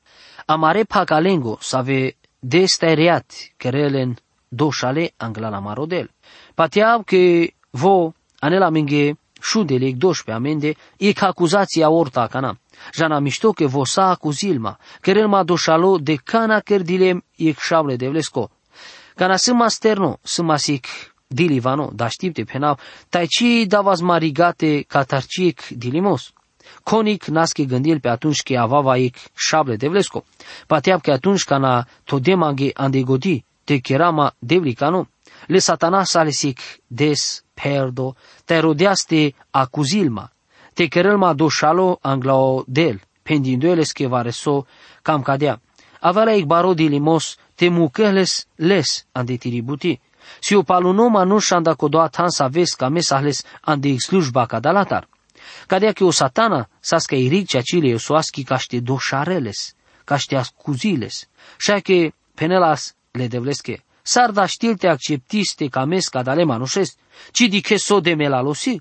Amare 0.47 0.85
pagalengo 0.85 1.59
save 1.61 2.17
destereat 2.39 3.55
querelen 3.59 4.15
do 4.49 4.71
shale 4.71 5.15
la 5.19 5.61
marodel. 5.61 6.09
Patiab 6.55 7.05
que 7.05 7.55
vo 7.73 8.15
anela 8.39 8.71
menge 8.71 9.17
șudelec 9.41 9.97
12 9.97 10.33
amende 10.33 10.77
e 10.97 11.13
ca 11.13 11.27
acuzația 11.27 11.91
orta 11.91 12.29
cana. 12.29 12.57
Jana 12.95 13.19
mișto 13.19 13.53
că 13.53 13.67
vo 13.67 13.85
sa 13.85 14.11
acuzilma, 14.11 14.79
querel 15.01 15.27
ma 15.27 15.43
doșalo 15.43 15.99
de 15.99 16.15
cana 16.15 16.61
cerdilem 16.61 17.25
e 17.37 17.53
șable 17.53 17.97
de 17.97 18.09
vlesco. 18.09 18.51
Cana 19.17 19.37
sâma 19.37 19.69
sterno, 19.69 20.19
sâma 20.23 20.57
sic 20.57 20.87
dilivano, 21.27 21.91
da 21.95 22.09
știpte 22.09 22.45
penau, 22.45 22.79
tai 23.09 23.27
ci 23.27 23.67
davas 23.67 24.01
marigate 24.01 24.85
catarcic 24.89 25.69
dilimos. 25.69 26.33
Conic 26.83 27.25
nasce 27.25 27.65
gândil 27.65 28.01
pe 28.01 28.09
atunci 28.09 28.43
că 28.43 28.59
avava 28.59 28.97
ec 28.97 29.17
șable 29.37 29.77
de 29.77 29.89
vlesco. 29.89 30.25
Pateap 30.67 31.03
că 31.03 31.13
atunci 31.13 31.45
ca 31.45 31.59
na 31.59 31.87
todemanghe 32.05 32.71
andegodi, 32.75 33.45
te 33.65 33.79
kerama 33.79 34.35
devlicano, 34.39 35.09
le 35.47 35.59
satana 35.59 36.05
salesic 36.05 36.61
des 36.87 37.45
perdo, 37.55 38.15
te 38.45 38.59
rodeaste 38.59 39.35
acuzilma, 39.51 40.31
te 40.75 40.87
kerelma 40.87 41.33
doșalo 41.35 41.99
anglao 42.01 42.65
del, 42.67 43.01
pendindoeles 43.23 43.93
che 43.93 44.07
vareso 44.07 44.67
cam 45.03 45.23
cadea. 45.23 45.61
Avea 46.01 46.35
ec 46.35 46.45
baro 46.45 46.75
dilimos, 46.75 47.37
te 47.55 47.69
mucăles 47.69 48.47
les 48.55 49.07
andetiributi, 49.13 50.01
si 50.41 50.55
o 50.55 50.63
palunoma 50.63 51.25
nu 51.25 51.39
shanda 51.39 51.75
kodoa 51.75 52.09
tan 52.09 52.31
sa 52.31 52.47
ves 52.49 52.75
ka 52.75 52.89
mesahles 52.89 53.45
ande 53.61 53.97
slujba 53.99 54.47
ka 54.47 54.61
dalatar. 54.61 55.09
Cadea 55.67 55.93
că 55.93 56.05
o 56.05 56.11
satana 56.11 56.69
sa 56.81 56.99
ska 56.99 57.17
irig 57.17 57.47
ceacile 57.47 57.95
o 57.95 57.99
soaski 57.99 58.45
caște 58.45 58.81
doșareles, 58.81 59.75
caște 60.05 60.37
ascuziles, 60.37 61.29
și 61.59 61.81
că 61.83 62.15
penelas 62.35 62.95
le 63.11 63.27
devleske. 63.27 63.85
Sar 64.03 64.31
da 64.31 64.47
știlte 64.47 64.89
acceptiste 64.89 65.67
ca 65.67 65.85
mes 65.85 66.09
ca 66.09 66.23
dale 66.23 66.45
manușest, 66.45 66.99
ci 67.33 67.41
di 67.49 67.61
che 67.61 67.77
so 67.77 68.01
de 68.01 68.15
melalosi. 68.15 68.81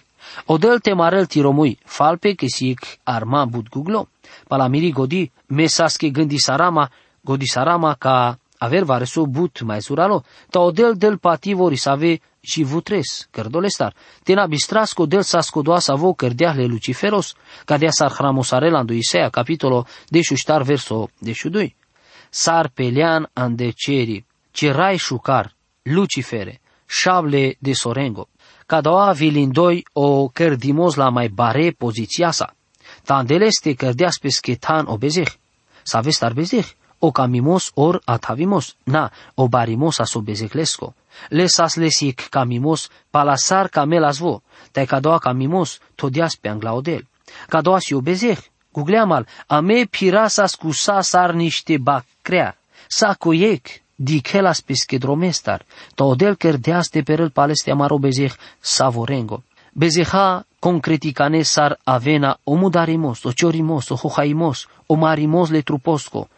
Odel 0.47 0.81
te 0.81 0.95
marel 0.95 1.27
ti 1.27 1.41
romui, 1.41 1.79
falpe 1.85 2.35
che 2.35 2.49
sic 2.49 2.99
arma 3.05 3.47
bud 3.47 3.69
guglo. 3.69 4.09
Palamiri 4.49 4.91
godi, 4.91 5.31
mesaske 5.47 6.09
gândi 6.09 6.39
sarama, 6.39 6.91
godi 7.21 7.47
sarama 7.47 7.95
ca 7.95 8.39
aver 8.59 8.85
vareso 8.85 9.27
but 9.27 9.61
mai 9.61 9.83
suralo, 9.83 10.25
ta 10.51 10.61
odel 10.61 10.95
del 10.97 11.19
pativori 11.19 11.77
save 11.77 12.21
și 12.41 12.63
vutres, 12.63 13.29
cărdolestar. 13.31 13.95
Tena 14.23 14.47
bistrasco 14.47 15.07
del 15.07 15.23
sascodoa 15.23 15.79
savo 15.79 16.13
cărdeahle 16.13 16.65
Luciferos, 16.65 17.35
cadea 17.65 17.91
sar 17.91 18.13
hramosarelando 18.13 18.93
Isea, 18.93 19.29
capitolo 19.29 19.87
deșuștar 20.09 20.63
verso 20.63 21.09
deșudui. 21.19 21.77
Sar 22.31 22.69
pelean 22.75 23.31
andeceri, 23.33 24.25
cerai 24.51 24.97
șucar, 24.97 25.55
Lucifere, 25.83 26.61
șable 26.87 27.57
de 27.59 27.73
sorengo. 27.73 28.29
Cadoa 28.67 29.13
vilindoi 29.13 29.85
o 29.93 30.29
cărdimos 30.29 30.95
la 30.95 31.09
mai 31.09 31.29
bare 31.29 31.75
poziția 31.79 32.31
sa. 32.31 32.58
Tandeleste 33.09 33.73
cărdeas 33.75 34.19
pe 34.21 34.29
schetan 34.29 34.85
o 34.93 34.99
bezeh. 35.01 35.33
Sa 35.83 36.01
vestar 36.01 36.35
bezeh, 36.37 36.69
o 37.01 37.09
camimos 37.11 37.73
or 37.75 38.03
atavimos, 38.05 38.77
na, 38.85 39.11
o 39.35 39.49
barimos 39.49 40.01
aso 40.01 40.21
bezeclesco. 40.21 40.95
Lesas 41.31 41.77
lesic 41.77 42.29
camimos, 42.29 42.91
palasar 43.11 43.71
camelas 43.71 44.19
vo, 44.19 44.43
te 44.73 44.87
cadoa 44.87 45.19
camimos, 45.21 45.81
todias 45.97 46.37
pe 46.37 46.49
anglaodel. 46.51 47.07
Cadoas 47.49 47.89
o 47.97 48.03
bezec, 48.03 48.41
gugleamal, 48.77 49.25
ame 49.49 49.87
pirasas 49.87 50.53
cu 50.61 50.73
sa 50.73 51.01
sar 51.03 51.33
niște 51.33 51.79
bacrea, 51.79 52.57
sa 52.89 53.15
coiec, 53.15 53.81
dikelas 53.97 54.61
peskedromestar, 54.61 55.65
to 55.97 56.05
odel 56.13 56.37
kerdeas 56.37 56.93
de 56.93 57.03
perel 57.03 57.31
paleste 57.31 57.73
amaro 57.73 57.99
bezec 57.99 58.37
savorengo. 58.61 59.48
Bezeha 59.79 60.45
concreticane 60.59 61.45
sar 61.45 61.79
avena 61.85 62.37
omudarimos, 62.45 63.25
ociorimos, 63.25 63.93
ohohaimos, 63.93 64.69
omarimos 64.89 65.51
le 65.51 65.63
truposco. 65.63 66.29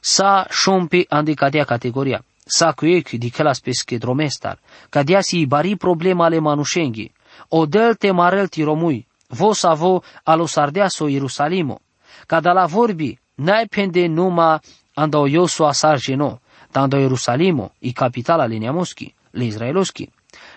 Sa 0.00 0.48
șompe 0.50 1.06
ande 1.08 1.36
cadea 1.36 1.64
categoria. 1.64 2.24
Sa 2.44 2.72
cuec 2.72 3.14
dikelas 3.22 3.60
peskedromestar, 3.60 4.58
cadea 4.90 5.22
si 5.22 5.46
bari 5.46 5.76
problema 5.76 6.26
ale 6.26 6.40
manușenghi. 6.40 7.12
Odel 7.50 7.94
te 7.94 8.12
marel 8.12 8.48
tiromui, 8.48 9.06
vos 9.28 9.64
avo 9.64 10.02
alosardeaso 10.24 11.06
Ierusalimo. 11.08 11.78
Cada 12.26 12.52
la 12.52 12.66
vorbi, 12.66 13.16
n-ai 13.36 13.68
pende 13.68 14.08
numa 14.08 14.60
anda 14.94 15.18
Iosua 15.28 15.72
sargeno, 15.72 16.40
dando 16.72 16.98
Ierusalimo, 16.98 17.70
i 17.78 17.92
capitala 17.92 18.46
le 18.46 18.58
neamoschi, 18.58 19.14
le 19.30 19.44
israeloschi. 19.44 20.10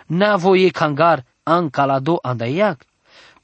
N-a 0.09 0.37
voie 0.37 0.71
cangar 0.71 1.23
ancalado 1.45 2.19
andaiac. 2.23 2.85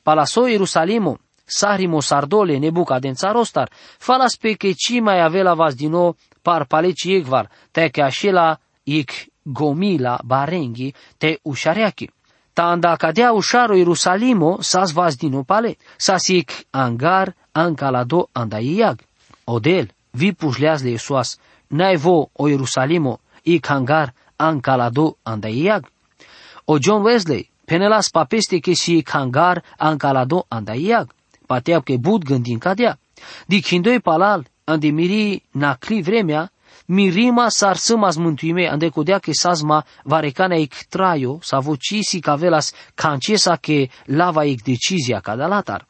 Palaso 0.04 0.48
Ierusalimo, 0.48 1.18
sarimo 1.46 2.02
sardole 2.02 2.58
nebucadența 2.58 3.32
rostar, 3.32 3.70
falas 3.98 4.36
pe 4.38 4.56
che 4.56 4.74
ci 4.74 5.00
mai 5.00 5.22
avela 5.22 5.54
vas 5.54 5.76
din 5.76 5.92
nou 5.92 6.16
par 6.42 6.66
paleci 6.66 7.14
egvar, 7.14 7.50
te 7.72 7.90
che 7.90 8.02
așela 8.02 8.60
ic 8.84 9.32
gomila 9.44 10.20
barenghi 10.24 10.94
te 11.18 11.40
ușareachi. 11.42 12.10
Ta 12.54 12.64
anda 12.72 12.96
cadea 12.96 13.32
ușaro 13.32 13.76
Ierusalimo 13.76 14.62
sas 14.62 14.92
vas 14.92 15.16
din 15.16 15.32
nou 15.32 15.44
pale, 15.44 15.78
sas 15.98 16.28
ic 16.28 16.52
angar 16.70 17.36
ancalado 17.52 18.30
andaiac. 18.32 19.00
Odel, 19.44 19.92
vi 20.12 20.34
pușleaz 20.34 20.82
le 20.84 20.90
Iesuas, 20.90 21.40
n-ai 21.68 21.96
vo 21.96 22.30
o 22.34 22.48
Ierusalimo, 22.48 23.20
ic 23.44 23.70
hangar 23.70 24.14
ancalado 24.36 25.18
andaiac. 25.24 25.92
O 26.66 26.78
John 26.80 27.04
Wesley, 27.04 27.51
penelas 27.72 28.10
papeste 28.10 28.60
que 28.60 28.76
si 28.76 29.02
hangar 29.14 29.64
ancalado 29.80 30.46
andaiac 30.50 31.08
pateap 31.48 31.86
ke 31.88 31.96
bud 31.98 32.26
gândin 32.28 32.60
cadea. 32.60 32.98
Dicindoi 33.48 34.02
palal, 34.04 34.44
ande 34.68 34.92
miri 34.92 35.42
nacli 35.56 36.02
vremea, 36.02 36.50
mirima 36.88 37.50
sar 37.50 37.78
sâmas 37.78 38.18
mântuime, 38.18 38.68
ande 38.68 38.92
codea 38.92 39.22
ke 39.24 39.32
sazma 39.32 39.86
varecana 40.04 40.58
ic 40.60 40.76
traio, 40.90 41.40
sa 41.42 41.62
vocisi 41.62 42.20
cavelas 42.20 42.74
cancesa 42.96 43.56
ke 43.58 43.88
lava 44.08 44.44
ic 44.46 44.66
decizia 44.68 45.22
cadalatar. 45.22 45.86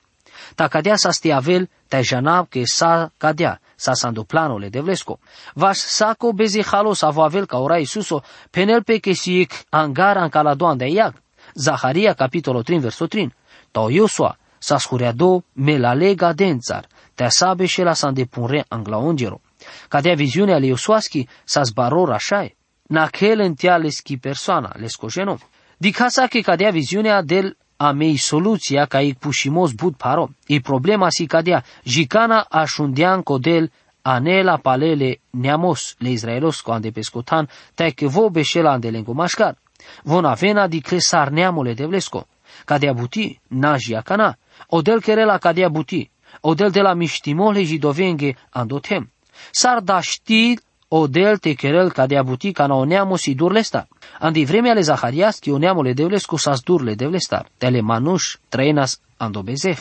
Ta 0.55 0.69
cadea 0.69 0.97
sa 0.97 1.09
ste 1.11 1.33
avel, 1.33 1.65
ta 1.89 2.03
janab 2.03 2.45
ke 2.50 2.67
sa 2.67 3.09
cadea, 3.17 3.57
sa 3.75 3.95
sando 3.95 4.23
planole 4.23 4.69
de 4.69 4.81
vlesco. 4.81 5.17
Vas 5.55 5.79
saco 5.79 6.33
beze 6.33 6.61
halo 6.61 6.93
sa 6.93 7.09
vo 7.09 7.23
avel 7.23 7.47
ca 7.47 7.57
ora 7.57 7.79
Isuso, 7.79 8.21
penel 8.51 8.83
pe 8.83 9.00
ke 9.00 9.15
si 9.15 9.41
ic 9.41 9.65
angara 9.71 10.23
în 10.23 10.29
caladoan 10.29 10.77
de 10.77 10.85
iag. 10.85 11.17
Zaharia 11.53 12.13
capitolul 12.13 12.63
3 12.63 12.79
versul 12.79 13.08
3. 13.08 13.34
Tau 13.72 13.89
Iosua, 13.89 14.38
sa 14.58 14.77
scureado 14.77 15.43
me 15.53 15.77
la 15.77 15.93
lega 15.93 16.34
denzar, 16.34 16.88
te 17.13 17.27
sabe 17.27 17.65
și 17.65 17.81
la 17.81 17.93
san 17.93 18.13
depunre 18.13 18.65
angla 18.67 18.98
ongero. 18.98 19.41
Cadea 19.88 20.15
viziunea 20.15 20.58
le 20.58 20.65
Iosuaschi 20.65 21.27
sa 21.43 21.63
sbaror 21.63 22.12
așa 22.12 22.48
Naquel 22.91 23.39
întia 23.39 23.77
leschi 23.77 24.17
persoana, 24.17 24.72
lescogeno. 24.75 25.38
Di 25.77 25.91
casa 25.91 26.27
che 26.27 26.41
cadea 26.41 26.72
viziunea 26.72 27.22
del 27.22 27.58
a 27.77 27.91
mei 27.91 28.17
soluția 28.17 28.86
ca 28.86 29.01
ic 29.01 29.17
pușimos 29.17 29.72
bud 29.72 29.96
paro. 29.96 30.29
E 30.48 30.60
problema 30.60 31.10
si 31.10 31.25
cadea, 31.25 31.63
jicana 31.84 32.46
așundean 32.50 33.22
codel 33.22 33.72
anela 34.01 34.57
palele 34.57 35.20
neamos 35.29 35.96
le 35.98 36.09
israelos 36.09 36.61
cu 36.61 36.72
ande 36.72 36.92
pescotan, 36.92 37.50
te 37.75 37.92
che 37.92 38.07
vo 38.07 38.29
beșela 38.29 38.72
ande 38.72 38.90
lengo 38.90 39.14
mașcar. 39.14 39.57
Von 40.03 40.25
avena 40.25 40.67
di 40.67 40.81
cresar 40.81 41.31
neamole 41.31 41.74
de 41.74 41.85
vlesco. 41.85 42.27
Cadea 42.65 42.94
buti, 42.94 43.39
najia 43.48 44.01
cana, 44.01 44.37
odel 44.67 45.01
kerela 45.01 45.37
cadea 45.37 45.70
buti, 45.70 46.09
odel 46.41 46.70
de 46.70 46.81
la 46.81 46.94
miștimole 46.94 47.63
jidovenghe 47.63 48.35
andotem. 48.50 49.11
S-ar 49.51 49.79
da 49.81 50.00
ști 50.00 50.59
odel 50.87 51.37
te 51.37 51.53
kerel 51.53 51.91
cadea 51.91 52.24
buti 52.24 52.51
ca 52.51 52.67
na 52.67 52.75
o 52.75 52.85
neamo 52.85 53.15
si 53.15 53.35
durlesta. 53.35 53.87
Andi 54.20 54.46
vremea 54.46 54.74
le 54.74 54.81
Zaharias 54.81 55.39
o 55.48 55.57
neamole 55.57 55.94
devlescu 55.94 56.37
sas 56.37 56.61
durle 56.61 56.96
devlestar, 56.96 57.48
tele 57.57 57.81
manuș 57.81 58.35
trenas 58.50 59.00
andobezeh. 59.17 59.79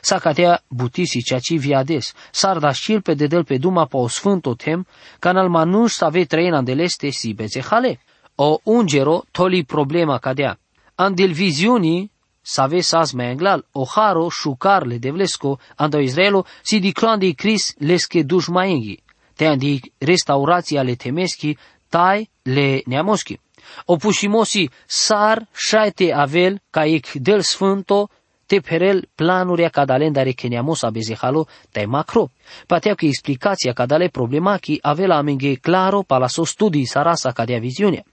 Sa 0.00 0.18
cadea 0.18 0.60
buti 0.68 1.06
si 1.06 1.22
ceaci 1.22 1.58
viades, 1.58 2.14
s-ar 2.30 2.58
da 2.58 2.72
șil 2.72 3.00
pe 3.00 3.14
dedel 3.14 3.44
pe 3.44 3.58
duma 3.58 3.86
pa 3.86 3.98
o 3.98 4.08
sfânto 4.08 4.54
tem, 4.54 4.86
ca 5.18 5.30
al 5.30 5.48
manuș 5.48 5.92
să 5.92 6.04
ave 6.04 6.24
treina 6.24 6.56
andeleste 6.56 7.10
si 7.10 7.34
bezehale. 7.34 8.00
O 8.40 8.60
ungero 8.64 9.24
toli 9.30 9.64
problema 9.64 10.18
cadea. 10.18 10.56
Andil 10.94 11.32
viziunii 11.32 12.10
save 12.42 12.82
sas 12.82 13.12
menglal, 13.12 13.62
oharo 13.72 14.30
shukarle 14.30 14.98
devlesko, 14.98 15.58
ando 15.76 15.98
Israelo 16.00 16.44
si 16.62 16.80
di 16.80 16.92
cris 17.34 17.74
leske 17.78 18.22
dușmaengi, 18.22 19.02
te 19.34 19.46
andi 19.46 19.80
restaurația 19.98 20.82
le 20.82 20.94
temeschi, 20.94 21.56
tai 21.88 22.28
le 22.42 22.82
neamoschi. 22.86 23.40
Opușimosi 23.84 24.70
sar 24.86 25.48
șaite 25.52 26.12
avel 26.12 26.60
ca 26.70 26.84
ic 26.84 27.12
del 27.12 27.42
sfânto 27.42 28.08
te 28.46 28.60
perel 28.60 29.08
planuria 29.14 29.68
cadalendare 29.68 30.32
che 30.32 30.48
neamos 30.48 30.82
a 30.82 30.90
bezehalo 30.90 31.46
tai 31.70 31.84
macro. 31.86 32.30
Patea 32.66 32.94
că 32.94 33.04
explicația 33.04 33.72
cadale 33.72 34.08
problemachi 34.08 34.78
avela 34.80 35.16
amenghe 35.16 35.54
claro 35.54 36.02
pa 36.02 36.18
la 36.18 36.28
so 36.28 36.44
studii 36.44 36.86
sarasa 36.86 37.32
cadea 37.32 37.58
viziunea. 37.58 38.04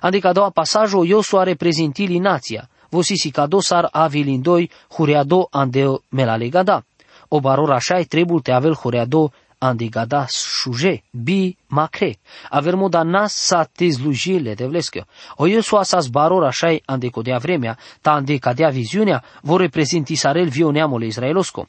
Adică 0.00 0.28
a 0.28 0.32
doua 0.32 0.50
pasajul 0.50 1.06
Iosua 1.06 1.42
reprezentili 1.42 2.18
nația, 2.18 2.68
vosisi 2.88 3.30
cadosar 3.30 3.88
avilindoi 3.92 4.70
hureado 4.88 5.48
andeo 5.50 6.00
melalegada. 6.08 6.84
O 7.28 7.40
baror 7.40 7.70
așa 7.70 8.02
trebuie 8.08 8.40
te 8.42 8.52
avel 8.52 8.74
hureado 8.74 9.32
andigada 9.58 10.26
șuje, 10.26 11.02
bi 11.10 11.56
macre. 11.68 12.16
Aver 12.50 12.74
moda 12.74 13.02
nas 13.02 13.32
sa 13.32 13.64
te 13.64 13.88
zlujile 13.88 14.54
de 14.54 14.66
vlescă. 14.66 15.06
O 15.36 15.46
Iosua 15.46 15.82
sas 15.82 16.06
baror 16.08 16.44
așa 16.44 16.76
andecodea 16.84 17.38
vremea, 17.38 17.78
ta 18.00 18.10
andecadea 18.10 18.68
viziunea, 18.68 19.24
vor 19.42 19.60
reprezenti 19.60 20.14
sarel 20.14 20.48
vio 20.48 20.70
neamole 20.70 21.06
israelosco. 21.06 21.68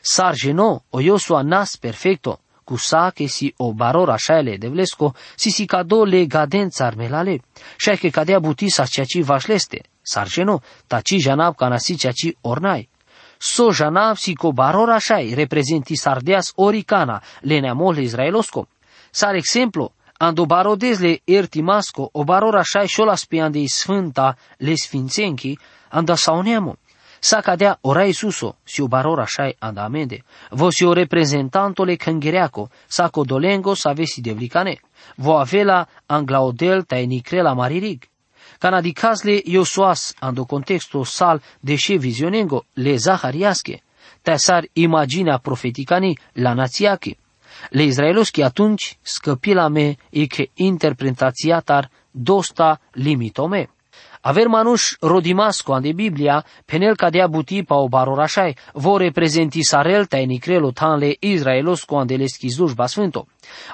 Sargeno, 0.00 0.82
o 0.90 1.00
Iosua 1.00 1.42
nas 1.42 1.76
perfecto, 1.76 2.38
cu 2.64 2.76
sa 2.76 3.10
che 3.14 3.26
si 3.26 3.54
o 3.56 3.72
baror 3.72 4.10
așa 4.10 4.38
ele 4.38 4.56
de 4.56 4.68
vlesco, 4.68 5.14
si 5.36 5.50
si 5.50 5.64
cado 5.64 6.04
le 6.04 6.26
gadența 6.26 6.86
armelale, 6.86 7.40
și 7.76 7.90
că 8.00 8.08
cadea 8.08 8.38
butisa 8.38 8.84
ceea 8.84 9.06
ce 9.06 9.22
vașleste, 9.22 9.80
sargeno, 10.02 10.60
taci 10.86 11.16
janab 11.18 11.54
canasi 11.56 11.96
ceea 11.96 12.12
ce 12.12 12.36
ornai. 12.40 12.88
So 13.38 13.70
janab 13.70 14.16
si 14.16 14.34
co 14.34 14.52
baror 14.52 14.90
așa 14.90 15.16
reprezenti 15.34 15.96
sardeas 15.96 16.52
oricana, 16.54 17.22
le 17.40 17.60
neamol 17.60 17.96
israelosco. 17.98 18.68
Sar 19.10 19.34
exemplu, 19.34 19.92
ando 20.18 20.44
barodezle 20.46 21.20
ertimasco, 21.24 22.08
o 22.12 22.24
baror 22.24 22.56
așa 22.56 22.86
și 22.86 23.00
ola 23.00 23.14
spiandei 23.14 23.68
sfânta 23.68 24.36
le 24.56 24.74
sfințenchi, 24.74 25.58
anda 25.88 26.14
sauneamo. 26.14 26.76
Sa 27.24 27.40
cadea 27.40 27.78
ora 27.80 28.04
Isuso, 28.04 28.56
si 28.64 28.82
o 28.82 28.86
baror 28.86 29.20
așa 29.20 29.50
andamende, 29.58 30.24
vosi 30.50 30.84
o 30.84 30.92
reprezentantole 30.92 31.96
canghereaco, 31.96 32.68
sa 32.86 33.08
codolengo 33.08 33.74
sa 33.74 33.94
vesi 33.94 34.20
devlicane, 34.20 34.80
vo 35.16 35.38
avela 35.38 35.88
anglaodel 36.04 36.84
ta 36.84 36.98
enicrela 36.98 37.54
maririg. 37.54 38.04
Canadicasle 38.58 39.40
Iosuas, 39.42 40.12
ando 40.18 40.44
contexto 40.44 41.02
sal 41.02 41.40
deșe 41.60 41.96
vizionengo, 41.96 42.66
le 42.74 42.96
zahariasche, 42.96 43.82
ta 44.20 44.36
sar 44.36 44.68
imaginea 44.72 45.38
profeticani 45.38 46.18
la 46.32 46.52
națiache. 46.52 47.16
Le 47.70 47.82
israeloschi 47.82 48.42
atunci 48.42 48.98
scăpila 49.00 49.68
me 49.68 49.96
e 50.10 50.26
che 50.26 50.50
interpretațiatar 50.54 51.90
dosta 52.10 52.80
limitome. 52.92 53.70
Aver 54.26 54.46
manuș 54.46 54.82
rodimasco 55.00 55.74
ande 55.74 55.92
Biblia, 55.92 56.44
penel 56.64 56.96
cadea 56.96 57.26
buti 57.26 57.62
pa 57.62 57.74
o 57.74 57.88
barorașai, 57.88 58.56
vor 58.72 59.00
reprezenti 59.00 59.62
sarel 59.62 60.06
ta 60.06 60.18
enicrelo 60.18 60.70
tanle 60.70 61.16
Israelosco 61.18 61.98
ande 61.98 62.16
le 62.16 62.26
schizdușba 62.26 62.86
sfânto. 62.86 63.26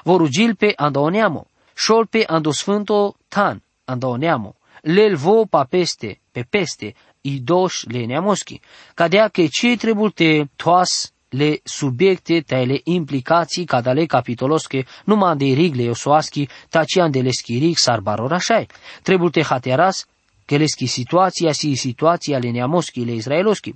Vor 0.03 0.21
ugil 0.21 0.55
pe 0.55 0.73
andoneamo, 0.75 1.45
șol 1.75 2.05
pe 2.05 2.23
ando 2.27 2.51
sfânto 2.51 3.15
tan 3.27 3.63
andoneamo, 3.85 4.55
lel 4.81 5.15
vo 5.15 5.45
pa 5.45 5.63
peste, 5.63 6.19
pe 6.31 6.45
peste, 6.49 6.93
i 7.21 7.39
doș 7.39 7.83
le 7.83 8.05
neamoschi, 8.05 8.59
cadea 8.93 9.27
că 9.27 9.43
ce 9.49 9.77
trebuie 9.77 10.11
te 10.15 10.49
toas 10.55 11.13
le 11.29 11.59
subjekte 11.63 12.41
te 12.41 12.55
le 12.55 12.81
implikacji 12.83 13.65
kadale 13.65 14.05
kapitoloske 14.05 14.85
numai 15.05 15.35
de 15.35 15.45
rigle 15.45 15.83
josoaski 15.83 16.47
tacian 16.69 17.11
de 17.11 17.21
leskirik 17.21 17.77
sar 17.77 17.99
barorașai. 17.99 18.67
Trebuie 19.01 19.29
te 19.29 19.43
hateras 19.43 20.05
că 20.51 20.57
leski 20.57 20.85
situația 20.85 21.51
si 21.51 21.73
situația 21.73 22.37
le 22.37 22.51
neamoski 22.51 23.05
le 23.05 23.13
izraeloski. 23.13 23.73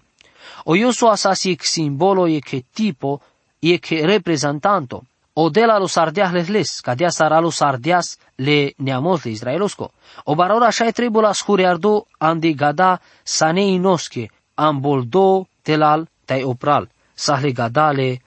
O 0.64 0.76
Iosua 0.76 1.16
sasik 1.16 1.64
simbolo 1.64 2.28
e 2.28 2.40
che 2.40 2.66
tipo 2.74 3.22
e 3.60 3.78
che 3.78 4.06
reprezentanto. 4.06 5.04
O 5.34 5.50
de 5.50 5.66
la 5.66 5.78
los 5.80 5.98
ardeas 5.98 6.32
les 6.34 6.48
les, 6.48 6.82
ca 6.82 6.96
de 6.96 7.10
sar 7.10 7.42
los 7.42 7.62
ardeas 7.62 8.20
le 8.36 8.74
neamos 8.78 9.24
le 9.24 9.32
izraelosco. 9.32 9.92
O 10.24 10.36
barora 10.36 10.68
așa 10.68 10.92
trebuie 10.92 11.24
la 11.24 11.34
schuriardo 11.34 12.08
ande 12.18 12.54
gada 12.54 13.02
sane 13.24 13.64
inoske, 13.78 14.30
amboldo 14.56 15.48
telal 15.64 16.08
tai 16.26 16.44
opral 16.44 16.90
sahle 17.16 17.52
gadale 17.52 18.22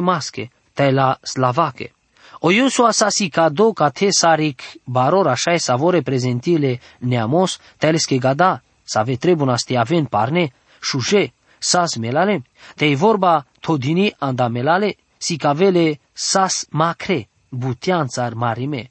maske, 0.00 0.50
tai 0.74 0.92
la 0.92 1.18
slavake. 1.22 1.97
O 2.40 2.50
Iusu 2.50 2.86
asasi 2.86 3.30
kado 3.30 3.72
ka 3.74 3.90
te 3.90 4.08
sarik 4.12 4.62
baror 4.86 5.28
așa 5.28 5.58
savore 5.58 6.02
prezentile 6.02 6.78
neamos 7.00 7.58
teleske 7.78 8.18
gada, 8.18 8.60
save 8.84 9.16
trebuna 9.16 9.58
ste 9.58 9.76
aven 9.76 10.06
parne, 10.06 10.50
șuje, 10.80 11.32
sas 11.58 11.96
melale, 11.96 12.42
te 12.76 12.94
vorba 12.96 13.44
todini 13.60 14.12
anda 14.18 14.48
melale, 14.48 14.94
si 15.18 15.38
cavele 15.38 15.98
sas 16.14 16.66
macre, 16.70 17.28
butianțar 17.50 18.34
marime. 18.34 18.90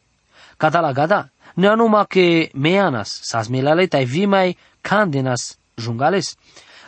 Cada 0.57 0.79
la 0.81 0.91
gada, 0.91 1.29
ne 1.55 1.67
anuma 1.67 2.05
que 2.05 2.51
meanas, 2.53 3.19
sas 3.23 3.47
melale 3.47 3.87
tai 3.87 4.05
vimai 4.05 4.57
candenas 4.81 5.57
jungales, 5.77 6.35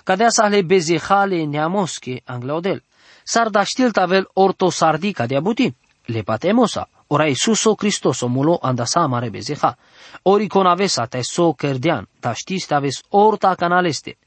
Cadea 0.10 0.30
sahle 0.30 0.64
bezehale 0.64 1.46
neamoske 1.46 2.22
anglaudel. 2.26 2.80
Sarda 3.24 3.62
știl 3.64 3.92
tavel 3.92 4.26
orto 4.34 4.72
sardi 4.72 5.12
cadea 5.14 5.40
buti. 5.40 5.68
Le 6.10 6.24
patemosa. 6.24 6.88
Ora 7.10 7.28
Iisuso 7.28 7.76
Cristoso 7.76 8.28
mulo 8.28 8.58
andasa 8.62 9.08
mare 9.08 9.30
bezeha. 9.30 9.78
Ori 10.24 10.48
conavesa 10.48 11.06
te 11.08 11.22
so 11.24 11.54
kerdean, 11.54 12.08
ta 12.20 12.34
știs 12.34 12.66
taves 12.66 13.04
orta 13.10 13.56
canaleste. 13.56 14.18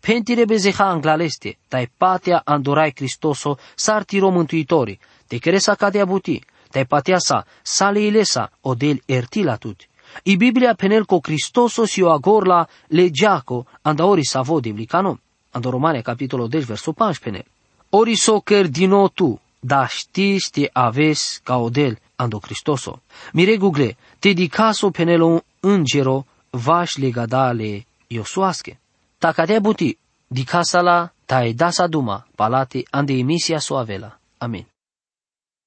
Pentire 0.00 0.44
bezeha 0.46 0.86
anglaleste, 0.86 1.56
tai 1.68 1.88
patea 1.88 2.42
andorai 2.44 2.92
Cristoso 2.92 3.58
sartiro 3.74 4.30
mântuitori, 4.30 4.98
te 5.26 5.40
cresa 5.40 5.74
cadea 5.74 6.06
buti, 6.06 6.40
tai 6.70 6.86
patea 6.86 7.18
sa 7.18 7.44
sale 7.62 8.00
ilesa 8.00 8.48
odel 8.60 9.02
ertila 9.06 9.56
tuti. 9.56 9.86
I 10.22 10.36
Biblia 10.36 10.74
penel 10.74 11.06
co 11.06 11.20
Cristoso 11.20 11.86
si 11.86 12.02
o 12.02 12.12
agorla 12.12 12.68
legiaco 12.88 13.66
andaori 13.82 14.24
savo 14.24 14.60
de 14.60 14.72
blicano. 14.72 15.18
Ando 15.50 15.70
Romane, 15.70 16.02
capitolul 16.02 16.48
10, 16.48 16.66
versul 16.66 16.94
14. 16.94 17.44
Ori 17.90 18.16
soker 18.16 18.68
dino 18.68 19.10
tu, 19.10 19.38
da 19.64 19.86
știți 19.86 20.50
te 20.50 20.68
aves 20.72 21.40
ca 21.42 21.56
odel 21.56 21.98
ando 22.16 22.38
Cristoso. 22.38 23.02
Mire 23.32 23.56
Google, 23.56 23.96
te 24.18 24.32
dicaso 24.32 24.90
penelo 24.90 25.42
îngero 25.60 26.26
vaș 26.50 26.96
legadale 26.96 27.86
iosuasche. 28.06 28.80
Ta 29.18 29.32
cadea 29.32 29.60
buti, 29.60 29.98
dicasala 30.26 31.12
tai 31.26 31.52
dasa 31.52 31.86
duma, 31.86 32.26
palate 32.34 32.82
ande 32.90 33.12
emisia 33.12 33.58
soavela. 33.58 34.18
Amin. 34.38 34.66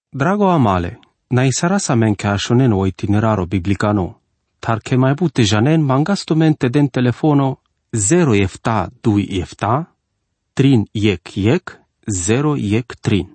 Drago 0.09 0.49
amale, 0.49 0.99
na 1.27 1.43
isarasa 1.43 1.95
men 1.95 2.15
ca 2.15 2.35
shonen 2.35 2.71
o 2.71 2.85
itineraro 2.85 3.45
biblicano, 3.45 4.19
tar 4.59 4.79
che 4.79 4.95
mai 4.95 5.13
bute 5.13 5.43
janen 5.43 5.81
mangastumente 5.81 6.69
den 6.69 6.89
telefono 6.89 7.59
0 7.91 8.33
efta 8.33 8.89
2 9.01 9.39
efta, 9.41 9.87
trin 10.53 10.85
jek 10.91 11.31
jek, 11.35 11.81
0 12.05 12.55
jek 12.57 12.95
trin. 13.01 13.34